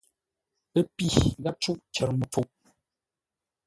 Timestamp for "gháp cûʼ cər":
1.43-2.09